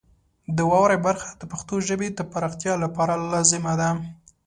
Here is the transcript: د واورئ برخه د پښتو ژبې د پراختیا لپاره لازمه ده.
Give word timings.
د 0.55 0.59
واورئ 0.69 0.97
برخه 1.07 1.27
د 1.39 1.41
پښتو 1.51 1.75
ژبې 1.87 2.07
د 2.13 2.19
پراختیا 2.31 2.73
لپاره 2.83 3.13
لازمه 3.31 3.73
ده. 3.81 3.89